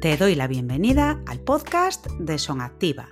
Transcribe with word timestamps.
Te 0.00 0.16
doy 0.16 0.34
la 0.34 0.46
bienvenida 0.46 1.22
al 1.26 1.40
podcast 1.40 2.06
de 2.18 2.38
Son 2.38 2.62
Activa, 2.62 3.10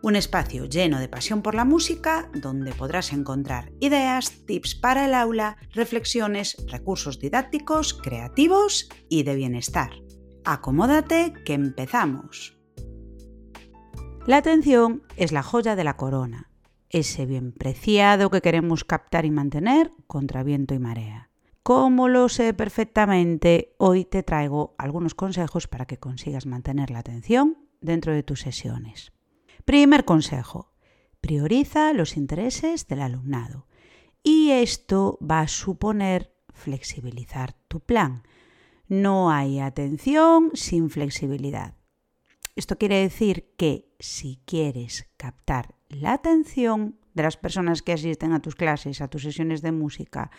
un 0.00 0.16
espacio 0.16 0.64
lleno 0.64 0.98
de 0.98 1.06
pasión 1.06 1.42
por 1.42 1.54
la 1.54 1.66
música 1.66 2.30
donde 2.32 2.72
podrás 2.72 3.12
encontrar 3.12 3.72
ideas, 3.78 4.46
tips 4.46 4.74
para 4.74 5.04
el 5.04 5.12
aula, 5.12 5.58
reflexiones, 5.74 6.56
recursos 6.66 7.18
didácticos, 7.18 7.92
creativos 7.92 8.88
y 9.10 9.24
de 9.24 9.34
bienestar. 9.34 9.90
Acomódate 10.46 11.34
que 11.44 11.52
empezamos. 11.52 12.58
La 14.26 14.38
atención 14.38 15.02
es 15.16 15.32
la 15.32 15.42
joya 15.42 15.76
de 15.76 15.84
la 15.84 15.98
corona, 15.98 16.50
ese 16.88 17.26
bien 17.26 17.52
preciado 17.52 18.30
que 18.30 18.40
queremos 18.40 18.84
captar 18.84 19.26
y 19.26 19.30
mantener 19.30 19.92
contra 20.06 20.42
viento 20.42 20.72
y 20.72 20.78
marea. 20.78 21.29
Como 21.62 22.08
lo 22.08 22.28
sé 22.30 22.54
perfectamente, 22.54 23.74
hoy 23.76 24.06
te 24.06 24.22
traigo 24.22 24.74
algunos 24.78 25.14
consejos 25.14 25.68
para 25.68 25.84
que 25.84 25.98
consigas 25.98 26.46
mantener 26.46 26.90
la 26.90 27.00
atención 27.00 27.58
dentro 27.82 28.14
de 28.14 28.22
tus 28.22 28.40
sesiones. 28.40 29.12
Primer 29.66 30.06
consejo, 30.06 30.72
prioriza 31.20 31.92
los 31.92 32.16
intereses 32.16 32.88
del 32.88 33.02
alumnado. 33.02 33.66
Y 34.22 34.50
esto 34.50 35.18
va 35.22 35.40
a 35.40 35.48
suponer 35.48 36.34
flexibilizar 36.48 37.54
tu 37.68 37.80
plan. 37.80 38.22
No 38.88 39.30
hay 39.30 39.60
atención 39.60 40.50
sin 40.54 40.88
flexibilidad. 40.88 41.74
Esto 42.56 42.78
quiere 42.78 42.96
decir 42.96 43.52
que 43.56 43.94
si 43.98 44.40
quieres 44.46 45.10
captar 45.16 45.74
la 45.88 46.14
atención 46.14 46.98
de 47.14 47.22
las 47.22 47.36
personas 47.36 47.82
que 47.82 47.92
asisten 47.92 48.32
a 48.32 48.40
tus 48.40 48.54
clases, 48.54 49.00
a 49.00 49.08
tus 49.08 49.22
sesiones 49.22 49.62
de 49.62 49.72
música, 49.72 50.30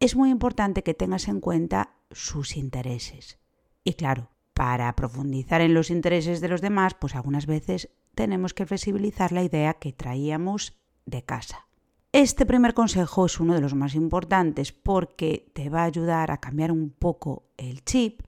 es 0.00 0.16
muy 0.16 0.30
importante 0.30 0.82
que 0.82 0.94
tengas 0.94 1.28
en 1.28 1.40
cuenta 1.40 1.94
sus 2.10 2.56
intereses. 2.56 3.38
Y 3.84 3.94
claro, 3.94 4.30
para 4.54 4.94
profundizar 4.96 5.60
en 5.60 5.74
los 5.74 5.90
intereses 5.90 6.40
de 6.40 6.48
los 6.48 6.60
demás, 6.60 6.94
pues 6.94 7.14
algunas 7.14 7.46
veces 7.46 7.90
tenemos 8.14 8.54
que 8.54 8.66
flexibilizar 8.66 9.32
la 9.32 9.42
idea 9.42 9.74
que 9.74 9.92
traíamos 9.92 10.74
de 11.06 11.22
casa. 11.22 11.66
Este 12.12 12.46
primer 12.46 12.74
consejo 12.74 13.26
es 13.26 13.38
uno 13.38 13.54
de 13.54 13.60
los 13.60 13.74
más 13.74 13.94
importantes 13.94 14.72
porque 14.72 15.50
te 15.52 15.68
va 15.68 15.82
a 15.82 15.84
ayudar 15.84 16.30
a 16.30 16.40
cambiar 16.40 16.72
un 16.72 16.90
poco 16.90 17.50
el 17.56 17.84
chip 17.84 18.22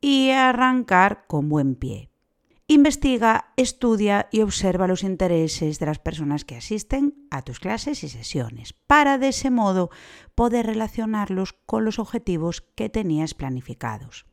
y 0.00 0.30
a 0.30 0.50
arrancar 0.50 1.26
con 1.26 1.48
buen 1.48 1.74
pie. 1.74 2.11
Investiga, 2.68 3.52
estudia 3.56 4.28
y 4.30 4.40
observa 4.40 4.86
los 4.86 5.02
intereses 5.02 5.78
de 5.78 5.86
las 5.86 5.98
personas 5.98 6.44
que 6.44 6.56
asisten 6.56 7.26
a 7.30 7.42
tus 7.42 7.58
clases 7.58 8.04
y 8.04 8.08
sesiones 8.08 8.72
para 8.86 9.18
de 9.18 9.28
ese 9.28 9.50
modo 9.50 9.90
poder 10.34 10.66
relacionarlos 10.66 11.54
con 11.66 11.84
los 11.84 11.98
objetivos 11.98 12.60
que 12.60 12.88
tenías 12.88 13.34
planificados. 13.34 14.26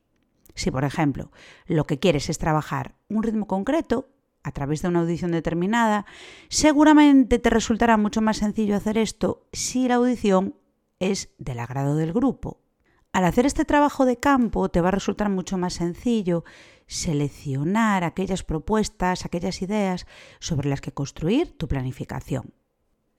Si, 0.54 0.72
por 0.72 0.84
ejemplo, 0.84 1.32
lo 1.66 1.86
que 1.86 2.00
quieres 2.00 2.30
es 2.30 2.38
trabajar 2.38 2.96
un 3.08 3.24
ritmo 3.24 3.48
concreto 3.48 4.10
a 4.44 4.52
través 4.52 4.82
de 4.82 4.88
una 4.90 5.00
audición 5.02 5.32
determinada, 5.32 6.06
seguramente 6.50 7.40
te 7.40 7.50
resultará 7.50 7.98
mucho 7.98 8.22
más 8.22 8.38
sencillo 8.38 8.76
hacer 8.76 8.98
esto 8.98 9.48
si 9.52 9.88
la 9.88 9.96
audición 9.96 10.56
es 11.00 11.30
del 11.38 11.60
agrado 11.60 11.96
del 11.96 12.14
grupo. 12.14 12.62
Al 13.12 13.26
hacer 13.26 13.46
este 13.46 13.66
trabajo 13.66 14.06
de 14.06 14.18
campo 14.18 14.70
te 14.70 14.82
va 14.82 14.90
a 14.90 14.92
resultar 14.92 15.30
mucho 15.30 15.58
más 15.58 15.74
sencillo 15.74 16.44
seleccionar 16.90 18.04
aquellas 18.04 18.44
propuestas, 18.44 19.23
aquellas 19.23 19.62
ideas 19.62 20.08
sobre 20.40 20.68
las 20.68 20.82
que 20.82 20.92
construir 20.92 21.56
tu 21.56 21.68
planificación. 21.68 22.54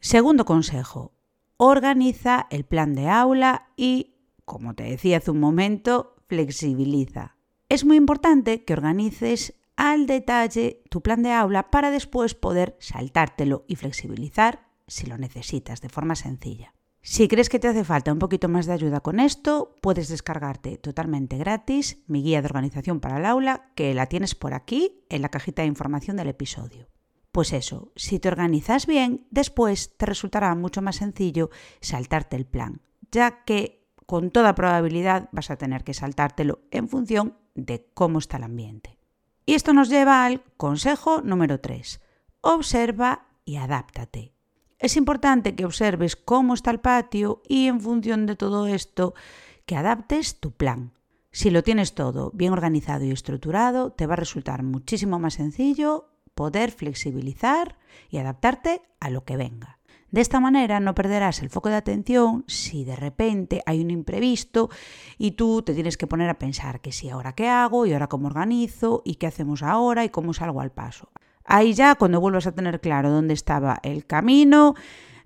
Segundo 0.00 0.44
consejo, 0.44 1.12
organiza 1.56 2.48
el 2.50 2.64
plan 2.64 2.94
de 2.94 3.08
aula 3.08 3.68
y, 3.76 4.16
como 4.44 4.74
te 4.74 4.82
decía 4.82 5.18
hace 5.18 5.30
un 5.30 5.38
momento, 5.38 6.16
flexibiliza. 6.26 7.36
Es 7.68 7.84
muy 7.84 7.96
importante 7.96 8.64
que 8.64 8.72
organices 8.72 9.54
al 9.76 10.06
detalle 10.06 10.82
tu 10.90 11.00
plan 11.00 11.22
de 11.22 11.32
aula 11.32 11.70
para 11.70 11.92
después 11.92 12.34
poder 12.34 12.76
saltártelo 12.80 13.64
y 13.68 13.76
flexibilizar 13.76 14.66
si 14.88 15.06
lo 15.06 15.16
necesitas 15.16 15.80
de 15.80 15.88
forma 15.88 16.16
sencilla. 16.16 16.74
Si 17.02 17.28
crees 17.28 17.48
que 17.48 17.58
te 17.58 17.68
hace 17.68 17.84
falta 17.84 18.12
un 18.12 18.18
poquito 18.18 18.48
más 18.48 18.66
de 18.66 18.74
ayuda 18.74 19.00
con 19.00 19.20
esto, 19.20 19.74
puedes 19.80 20.08
descargarte 20.08 20.76
totalmente 20.76 21.38
gratis 21.38 22.02
mi 22.06 22.22
guía 22.22 22.42
de 22.42 22.46
organización 22.46 23.00
para 23.00 23.18
el 23.18 23.24
aula, 23.24 23.70
que 23.74 23.94
la 23.94 24.06
tienes 24.06 24.34
por 24.34 24.52
aquí 24.52 25.04
en 25.08 25.22
la 25.22 25.30
cajita 25.30 25.62
de 25.62 25.68
información 25.68 26.18
del 26.18 26.28
episodio. 26.28 26.88
Pues 27.32 27.54
eso, 27.54 27.92
si 27.96 28.18
te 28.18 28.28
organizas 28.28 28.86
bien, 28.86 29.26
después 29.30 29.96
te 29.96 30.04
resultará 30.04 30.54
mucho 30.54 30.82
más 30.82 30.96
sencillo 30.96 31.48
saltarte 31.80 32.36
el 32.36 32.44
plan, 32.44 32.82
ya 33.10 33.44
que 33.44 33.88
con 34.04 34.30
toda 34.30 34.54
probabilidad 34.54 35.30
vas 35.32 35.50
a 35.50 35.56
tener 35.56 35.84
que 35.84 35.94
saltártelo 35.94 36.60
en 36.70 36.88
función 36.88 37.38
de 37.54 37.88
cómo 37.94 38.18
está 38.18 38.36
el 38.36 38.42
ambiente. 38.42 38.98
Y 39.46 39.54
esto 39.54 39.72
nos 39.72 39.88
lleva 39.88 40.24
al 40.24 40.42
consejo 40.56 41.22
número 41.22 41.60
3. 41.60 42.00
Observa 42.42 43.28
y 43.44 43.56
adáptate. 43.56 44.34
Es 44.80 44.96
importante 44.96 45.54
que 45.54 45.66
observes 45.66 46.16
cómo 46.16 46.54
está 46.54 46.70
el 46.70 46.80
patio 46.80 47.42
y 47.46 47.66
en 47.66 47.82
función 47.82 48.24
de 48.24 48.34
todo 48.34 48.66
esto, 48.66 49.12
que 49.66 49.76
adaptes 49.76 50.40
tu 50.40 50.52
plan. 50.52 50.94
Si 51.30 51.50
lo 51.50 51.62
tienes 51.62 51.94
todo 51.94 52.30
bien 52.32 52.54
organizado 52.54 53.04
y 53.04 53.10
estructurado, 53.10 53.92
te 53.92 54.06
va 54.06 54.14
a 54.14 54.16
resultar 54.16 54.62
muchísimo 54.62 55.18
más 55.18 55.34
sencillo 55.34 56.08
poder 56.34 56.72
flexibilizar 56.72 57.76
y 58.08 58.16
adaptarte 58.16 58.80
a 59.00 59.10
lo 59.10 59.24
que 59.24 59.36
venga. 59.36 59.78
De 60.10 60.22
esta 60.22 60.40
manera 60.40 60.80
no 60.80 60.94
perderás 60.94 61.42
el 61.42 61.50
foco 61.50 61.68
de 61.68 61.76
atención 61.76 62.44
si 62.48 62.84
de 62.84 62.96
repente 62.96 63.62
hay 63.66 63.82
un 63.82 63.90
imprevisto 63.90 64.70
y 65.18 65.32
tú 65.32 65.60
te 65.60 65.74
tienes 65.74 65.98
que 65.98 66.06
poner 66.06 66.30
a 66.30 66.38
pensar 66.38 66.80
que 66.80 66.90
si 66.90 67.10
ahora 67.10 67.34
qué 67.34 67.48
hago 67.48 67.84
y 67.84 67.92
ahora 67.92 68.08
cómo 68.08 68.28
organizo 68.28 69.02
y 69.04 69.16
qué 69.16 69.26
hacemos 69.26 69.62
ahora 69.62 70.04
y 70.04 70.08
cómo 70.08 70.32
salgo 70.32 70.62
al 70.62 70.72
paso. 70.72 71.10
Ahí 71.44 71.74
ya, 71.74 71.94
cuando 71.94 72.20
vuelvas 72.20 72.46
a 72.46 72.52
tener 72.52 72.80
claro 72.80 73.10
dónde 73.10 73.34
estaba 73.34 73.80
el 73.82 74.06
camino, 74.06 74.74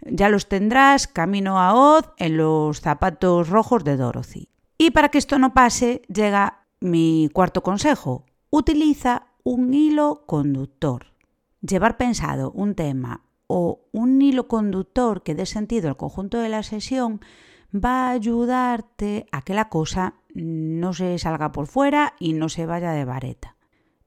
ya 0.03 0.29
los 0.29 0.49
tendrás 0.49 1.07
camino 1.07 1.61
a 1.61 1.75
Oz 1.75 2.11
en 2.19 2.37
los 2.37 2.81
zapatos 2.81 3.49
rojos 3.49 3.85
de 3.85 3.97
Dorothy. 3.97 4.49
Y 4.79 4.91
para 4.91 5.09
que 5.09 5.19
esto 5.19 5.39
no 5.39 5.55
pase, 5.55 6.03
llega 6.09 6.65
mi 6.81 7.31
cuarto 7.33 7.63
consejo. 7.63 8.27
Utiliza 8.51 9.27
un 9.43 9.73
hilo 9.75 10.25
conductor. 10.27 11.07
Llevar 11.61 11.97
pensado 11.97 12.51
un 12.53 12.75
tema 12.75 13.23
o 13.47 13.87
un 13.93 14.21
hilo 14.21 14.49
conductor 14.49 15.23
que 15.23 15.35
dé 15.35 15.47
sentido 15.47 15.89
al 15.89 15.97
conjunto 15.97 16.39
de 16.39 16.49
la 16.49 16.63
sesión 16.63 17.21
va 17.75 18.09
a 18.09 18.11
ayudarte 18.11 19.27
a 19.33 19.43
que 19.43 19.55
la 19.55 19.69
cosa 19.69 20.15
no 20.35 20.93
se 20.93 21.19
salga 21.19 21.53
por 21.53 21.67
fuera 21.67 22.15
y 22.19 22.33
no 22.33 22.49
se 22.49 22.67
vaya 22.67 22.93
de 22.93 23.05
vareta. 23.05 23.57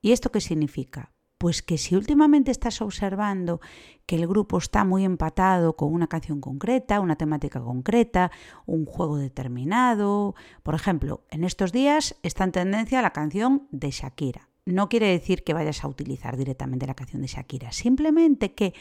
¿Y 0.01 0.11
esto 0.11 0.31
qué 0.31 0.41
significa? 0.41 1.11
Pues 1.37 1.61
que 1.61 1.77
si 1.77 1.95
últimamente 1.95 2.49
estás 2.49 2.81
observando 2.81 3.61
que 4.05 4.15
el 4.15 4.27
grupo 4.27 4.57
está 4.57 4.83
muy 4.83 5.05
empatado 5.05 5.75
con 5.75 5.93
una 5.93 6.07
canción 6.07 6.41
concreta, 6.41 6.99
una 6.99 7.15
temática 7.15 7.61
concreta, 7.61 8.31
un 8.65 8.85
juego 8.85 9.17
determinado, 9.17 10.33
por 10.63 10.73
ejemplo, 10.73 11.23
en 11.29 11.43
estos 11.43 11.71
días 11.71 12.15
está 12.23 12.43
en 12.43 12.53
tendencia 12.53 13.01
la 13.01 13.13
canción 13.13 13.67
de 13.71 13.91
Shakira. 13.91 14.49
No 14.65 14.89
quiere 14.89 15.07
decir 15.07 15.43
que 15.43 15.53
vayas 15.53 15.83
a 15.83 15.87
utilizar 15.87 16.37
directamente 16.37 16.87
la 16.87 16.95
canción 16.95 17.21
de 17.21 17.27
Shakira, 17.27 17.71
simplemente 17.71 18.53
que 18.53 18.73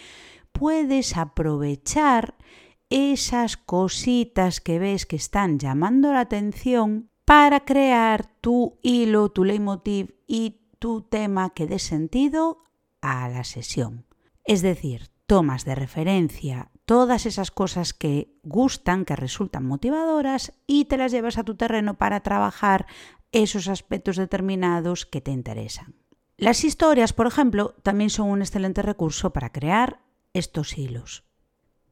puedes 0.53 1.17
aprovechar 1.17 2.35
esas 2.89 3.57
cositas 3.57 4.61
que 4.61 4.79
ves 4.79 5.07
que 5.07 5.17
están 5.17 5.59
llamando 5.59 6.13
la 6.13 6.21
atención 6.21 7.11
para 7.25 7.65
crear 7.65 8.27
tu 8.41 8.79
hilo, 8.83 9.29
tu 9.31 9.45
leitmotiv 9.45 10.15
y 10.27 10.61
tu 10.87 11.03
tema 11.03 11.51
que 11.51 11.67
dé 11.67 11.81
sentido 11.81 12.63
a 13.01 13.29
la 13.29 13.43
sesión. 13.43 14.07
Es 14.45 14.63
decir, 14.63 15.11
tomas 15.27 15.65
de 15.65 15.75
referencia 15.75 16.71
todas 16.85 17.27
esas 17.27 17.51
cosas 17.51 17.93
que 17.93 18.39
gustan, 18.45 19.05
que 19.05 19.17
resultan 19.17 19.67
motivadoras 19.67 20.53
y 20.69 20.85
te 20.85 20.97
las 20.97 21.11
llevas 21.11 21.39
a 21.39 21.43
tu 21.43 21.57
terreno 21.57 21.95
para 21.95 22.21
trabajar 22.21 22.87
esos 23.33 23.67
aspectos 23.67 24.15
determinados 24.15 25.07
que 25.07 25.21
te 25.21 25.33
interesan. 25.33 25.97
Las 26.37 26.63
historias, 26.63 27.13
por 27.13 27.27
ejemplo, 27.27 27.75
también 27.83 28.09
son 28.09 28.29
un 28.29 28.43
excelente 28.43 28.81
recurso 28.81 29.33
para 29.33 29.51
crear 29.51 30.05
estos 30.35 30.79
hilos. 30.79 31.25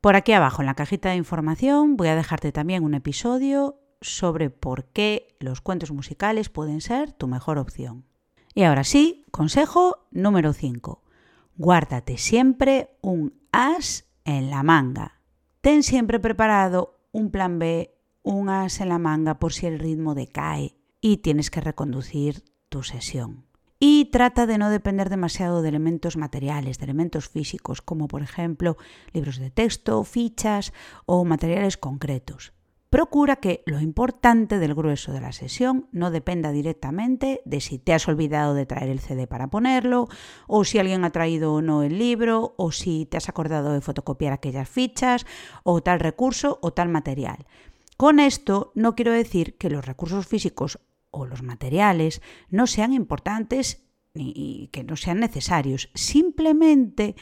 Por 0.01 0.15
aquí 0.15 0.31
abajo 0.31 0.63
en 0.63 0.67
la 0.67 0.77
cajita 0.77 1.09
de 1.09 1.17
información 1.17 1.97
voy 1.97 2.07
a 2.07 2.15
dejarte 2.15 2.53
también 2.53 2.85
un 2.85 2.95
episodio 2.95 3.81
sobre 4.01 4.51
por 4.51 4.85
qué 4.85 5.37
los 5.41 5.61
cuentos 5.61 5.91
musicales 5.91 6.49
pueden 6.49 6.81
ser 6.81 7.11
tu 7.11 7.27
mejor 7.27 7.59
opción. 7.59 8.05
Y 8.55 8.63
ahora 8.63 8.85
sí, 8.85 9.25
consejo 9.33 10.07
número 10.13 10.53
5. 10.53 11.03
Guárdate 11.57 12.19
siempre 12.19 12.97
un 13.01 13.35
as 13.51 14.05
en 14.25 14.51
la 14.51 14.63
manga. 14.63 15.21
Ten 15.61 15.83
siempre 15.83 16.21
preparado 16.21 17.01
un 17.11 17.31
plan 17.31 17.59
B, 17.59 17.99
un 18.23 18.49
as 18.49 18.81
en 18.81 18.89
la 18.89 18.99
manga 18.99 19.39
por 19.39 19.53
si 19.53 19.67
el 19.67 19.79
ritmo 19.79 20.15
decae 20.15 20.77
y 21.01 21.19
tienes 21.19 21.51
que 21.51 21.61
reconducir 21.61 22.45
tu 22.69 22.83
sesión. 22.83 23.45
Y 23.81 24.07
trata 24.07 24.47
de 24.47 24.57
no 24.57 24.71
depender 24.71 25.11
demasiado 25.11 25.61
de 25.61 25.69
elementos 25.69 26.17
materiales, 26.17 26.79
de 26.79 26.85
elementos 26.85 27.29
físicos, 27.29 27.83
como 27.83 28.09
por 28.09 28.23
ejemplo 28.23 28.77
libros 29.13 29.39
de 29.39 29.51
texto, 29.51 30.03
fichas 30.05 30.73
o 31.07 31.25
materiales 31.25 31.77
concretos. 31.77 32.54
Procura 32.95 33.35
que 33.35 33.65
lo 33.67 33.81
importante 33.81 34.61
del 34.61 34.73
grueso 34.73 35.11
de 35.11 35.21
la 35.21 35.33
sesión 35.33 35.89
no 35.91 36.13
dependa 36.13 36.53
directamente 36.53 37.41
de 37.45 37.61
si 37.61 37.81
te 37.81 37.93
has 37.93 38.07
olvidado 38.07 38.55
de 38.55 38.67
traer 38.67 38.89
el 38.89 39.01
CD 39.01 39.27
para 39.27 39.49
ponerlo, 39.49 40.07
o 40.47 40.63
si 40.63 40.79
alguien 40.79 41.05
ha 41.05 41.11
traído 41.11 41.55
o 41.55 41.61
no 41.61 41.83
el 41.83 41.99
libro, 41.99 42.55
o 42.57 42.71
si 42.71 43.07
te 43.07 43.17
has 43.17 43.29
acordado 43.29 43.73
de 43.73 43.81
fotocopiar 43.81 44.33
aquellas 44.33 44.69
fichas, 44.69 45.27
o 45.65 45.83
tal 45.83 45.99
recurso 45.99 46.61
o 46.63 46.73
tal 46.73 46.89
material. 46.89 47.47
Con 47.97 48.21
esto 48.21 48.71
no 48.77 48.95
quiero 48.95 49.11
decir 49.11 49.59
que 49.59 49.71
los 49.71 49.85
recursos 49.85 50.29
físicos 50.29 50.79
o 51.11 51.27
los 51.27 51.43
materiales 51.43 52.23
no 52.49 52.69
sean 52.69 52.93
importantes 52.93 53.89
ni 54.15 54.69
que 54.71 54.85
no 54.85 54.95
sean 54.95 55.19
necesarios. 55.19 55.91
Simplemente 55.95 57.17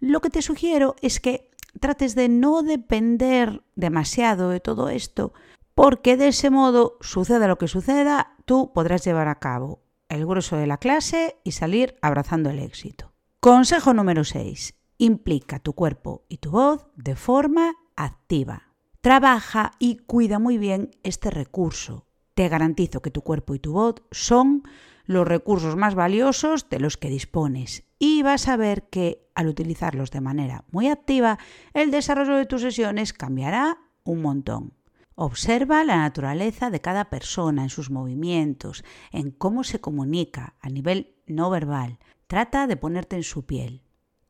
lo 0.00 0.22
que 0.22 0.30
te 0.30 0.40
sugiero 0.40 0.96
es 1.02 1.20
que 1.20 1.47
trates 1.78 2.14
de 2.14 2.28
no 2.28 2.62
depender 2.62 3.62
demasiado 3.74 4.50
de 4.50 4.60
todo 4.60 4.88
esto, 4.88 5.32
porque 5.74 6.16
de 6.16 6.28
ese 6.28 6.50
modo, 6.50 6.96
suceda 7.00 7.48
lo 7.48 7.58
que 7.58 7.68
suceda, 7.68 8.36
tú 8.44 8.72
podrás 8.72 9.04
llevar 9.04 9.28
a 9.28 9.38
cabo 9.38 9.82
el 10.08 10.26
grueso 10.26 10.56
de 10.56 10.66
la 10.66 10.78
clase 10.78 11.36
y 11.44 11.52
salir 11.52 11.96
abrazando 12.02 12.50
el 12.50 12.58
éxito. 12.58 13.12
Consejo 13.40 13.94
número 13.94 14.24
6. 14.24 14.74
Implica 14.98 15.60
tu 15.60 15.74
cuerpo 15.74 16.24
y 16.28 16.38
tu 16.38 16.50
voz 16.50 16.86
de 16.96 17.14
forma 17.14 17.74
activa. 17.94 18.74
Trabaja 19.00 19.72
y 19.78 19.98
cuida 19.98 20.38
muy 20.38 20.58
bien 20.58 20.90
este 21.04 21.30
recurso. 21.30 22.06
Te 22.34 22.48
garantizo 22.48 23.00
que 23.00 23.12
tu 23.12 23.22
cuerpo 23.22 23.54
y 23.54 23.60
tu 23.60 23.72
voz 23.72 23.96
son 24.10 24.64
los 25.04 25.26
recursos 25.26 25.76
más 25.76 25.94
valiosos 25.94 26.68
de 26.68 26.80
los 26.80 26.96
que 26.96 27.08
dispones 27.08 27.84
y 27.98 28.22
vas 28.22 28.48
a 28.48 28.56
ver 28.56 28.88
que 28.88 29.27
al 29.38 29.46
utilizarlos 29.46 30.10
de 30.10 30.20
manera 30.20 30.64
muy 30.72 30.88
activa, 30.88 31.38
el 31.72 31.92
desarrollo 31.92 32.34
de 32.34 32.46
tus 32.46 32.60
sesiones 32.62 33.12
cambiará 33.12 33.78
un 34.02 34.20
montón. 34.20 34.72
Observa 35.14 35.84
la 35.84 35.96
naturaleza 35.98 36.70
de 36.70 36.80
cada 36.80 37.08
persona 37.08 37.62
en 37.62 37.68
sus 37.68 37.88
movimientos, 37.88 38.82
en 39.12 39.30
cómo 39.30 39.62
se 39.62 39.80
comunica 39.80 40.54
a 40.60 40.68
nivel 40.70 41.14
no 41.28 41.50
verbal. 41.50 42.00
Trata 42.26 42.66
de 42.66 42.76
ponerte 42.76 43.14
en 43.14 43.22
su 43.22 43.46
piel. 43.46 43.84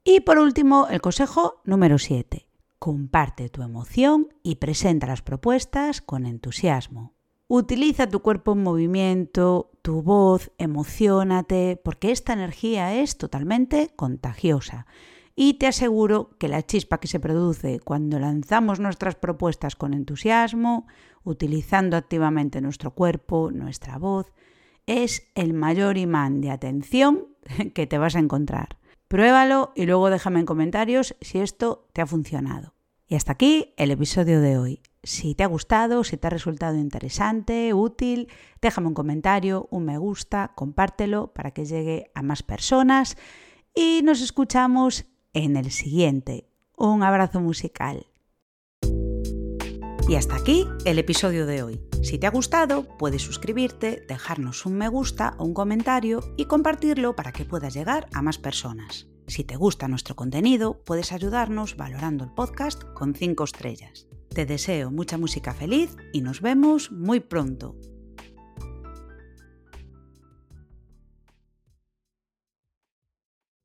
Y 0.04 0.20
por 0.20 0.38
último, 0.38 0.88
el 0.90 1.00
consejo 1.00 1.62
número 1.64 1.96
7. 1.96 2.46
Comparte 2.78 3.48
tu 3.48 3.62
emoción 3.62 4.28
y 4.42 4.56
presenta 4.56 5.06
las 5.06 5.22
propuestas 5.22 6.02
con 6.02 6.26
entusiasmo. 6.26 7.14
Utiliza 7.50 8.06
tu 8.06 8.20
cuerpo 8.20 8.52
en 8.52 8.62
movimiento, 8.62 9.70
tu 9.80 10.02
voz, 10.02 10.52
emocionate, 10.58 11.80
porque 11.82 12.10
esta 12.10 12.34
energía 12.34 12.94
es 13.00 13.16
totalmente 13.16 13.90
contagiosa. 13.96 14.86
Y 15.34 15.54
te 15.54 15.66
aseguro 15.66 16.36
que 16.38 16.48
la 16.48 16.66
chispa 16.66 17.00
que 17.00 17.08
se 17.08 17.20
produce 17.20 17.80
cuando 17.80 18.18
lanzamos 18.18 18.80
nuestras 18.80 19.14
propuestas 19.14 19.76
con 19.76 19.94
entusiasmo, 19.94 20.88
utilizando 21.24 21.96
activamente 21.96 22.60
nuestro 22.60 22.90
cuerpo, 22.90 23.50
nuestra 23.50 23.96
voz, 23.96 24.30
es 24.84 25.30
el 25.34 25.54
mayor 25.54 25.96
imán 25.96 26.42
de 26.42 26.50
atención 26.50 27.28
que 27.74 27.86
te 27.86 27.96
vas 27.96 28.14
a 28.14 28.18
encontrar. 28.18 28.76
Pruébalo 29.08 29.72
y 29.74 29.86
luego 29.86 30.10
déjame 30.10 30.40
en 30.40 30.46
comentarios 30.46 31.16
si 31.22 31.38
esto 31.38 31.88
te 31.94 32.02
ha 32.02 32.06
funcionado. 32.06 32.74
Y 33.06 33.14
hasta 33.14 33.32
aquí 33.32 33.72
el 33.78 33.90
episodio 33.90 34.42
de 34.42 34.58
hoy. 34.58 34.82
Si 35.02 35.34
te 35.34 35.44
ha 35.44 35.46
gustado, 35.46 36.04
si 36.04 36.16
te 36.16 36.26
ha 36.26 36.30
resultado 36.30 36.76
interesante, 36.76 37.72
útil, 37.72 38.28
déjame 38.60 38.88
un 38.88 38.94
comentario, 38.94 39.68
un 39.70 39.84
me 39.84 39.98
gusta, 39.98 40.52
compártelo 40.54 41.32
para 41.32 41.52
que 41.52 41.64
llegue 41.64 42.10
a 42.14 42.22
más 42.22 42.42
personas 42.42 43.16
y 43.74 44.02
nos 44.02 44.20
escuchamos 44.20 45.06
en 45.34 45.56
el 45.56 45.70
siguiente. 45.70 46.48
Un 46.76 47.02
abrazo 47.02 47.40
musical. 47.40 48.06
Y 50.08 50.14
hasta 50.14 50.36
aquí 50.36 50.66
el 50.84 50.98
episodio 50.98 51.44
de 51.46 51.62
hoy. 51.62 51.80
Si 52.02 52.18
te 52.18 52.26
ha 52.26 52.30
gustado, 52.30 52.96
puedes 52.96 53.22
suscribirte, 53.22 54.04
dejarnos 54.08 54.64
un 54.64 54.74
me 54.74 54.88
gusta 54.88 55.34
o 55.38 55.44
un 55.44 55.52
comentario 55.52 56.20
y 56.36 56.46
compartirlo 56.46 57.14
para 57.14 57.32
que 57.32 57.44
pueda 57.44 57.68
llegar 57.68 58.08
a 58.14 58.22
más 58.22 58.38
personas. 58.38 59.06
Si 59.26 59.44
te 59.44 59.56
gusta 59.56 59.86
nuestro 59.86 60.16
contenido, 60.16 60.82
puedes 60.84 61.12
ayudarnos 61.12 61.76
valorando 61.76 62.24
el 62.24 62.32
podcast 62.32 62.82
con 62.94 63.14
5 63.14 63.44
estrellas. 63.44 64.08
Te 64.28 64.46
deseo 64.46 64.90
mucha 64.90 65.18
música 65.18 65.54
feliz 65.54 65.96
y 66.12 66.20
nos 66.20 66.40
vemos 66.40 66.92
muy 66.92 67.20
pronto. 67.20 67.76